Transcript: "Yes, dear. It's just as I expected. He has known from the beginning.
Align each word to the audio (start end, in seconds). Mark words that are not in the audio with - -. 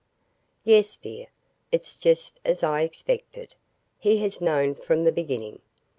"Yes, 0.63 0.97
dear. 0.97 1.27
It's 1.71 1.95
just 1.95 2.39
as 2.43 2.63
I 2.63 2.81
expected. 2.81 3.53
He 3.99 4.17
has 4.23 4.41
known 4.41 4.73
from 4.73 5.03
the 5.03 5.11
beginning. 5.11 5.61